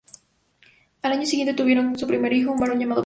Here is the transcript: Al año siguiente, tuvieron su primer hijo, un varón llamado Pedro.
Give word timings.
Al 1.03 1.11
año 1.11 1.27
siguiente, 1.27 1.53
tuvieron 1.53 1.95
su 1.95 2.07
primer 2.07 2.33
hijo, 2.33 2.51
un 2.51 2.59
varón 2.59 2.79
llamado 2.79 2.95
Pedro. 2.95 2.99